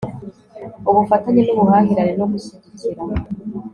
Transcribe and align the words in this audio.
ubufatanye 0.89 1.41
n'ubuhahirane 1.43 2.13
no 2.19 2.25
gushyigikira 2.31 3.01